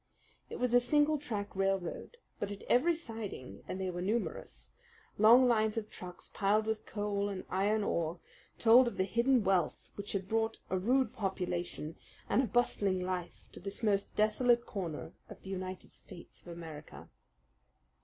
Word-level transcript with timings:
It 0.49 0.59
was 0.59 0.73
a 0.73 0.79
single 0.79 1.19
track 1.19 1.55
railroad; 1.55 2.17
but 2.39 2.49
at 2.51 2.63
every 2.63 2.95
siding 2.95 3.63
and 3.67 3.79
they 3.79 3.91
were 3.91 4.01
numerous 4.01 4.71
long 5.19 5.47
lines 5.47 5.77
of 5.77 5.91
trucks 5.91 6.31
piled 6.33 6.65
with 6.65 6.87
coal 6.87 7.29
and 7.29 7.45
iron 7.51 7.83
ore 7.83 8.19
told 8.57 8.87
of 8.87 8.97
the 8.97 9.03
hidden 9.03 9.43
wealth 9.43 9.91
which 9.93 10.13
had 10.13 10.27
brought 10.27 10.57
a 10.71 10.77
rude 10.79 11.13
population 11.13 11.97
and 12.27 12.41
a 12.41 12.47
bustling 12.47 12.99
life 12.99 13.47
to 13.51 13.59
this 13.59 13.83
most 13.83 14.15
desolate 14.15 14.65
corner 14.65 15.13
of 15.29 15.43
the 15.43 15.51
United 15.51 15.91
States 15.91 16.41
of 16.41 16.47
America. 16.47 17.07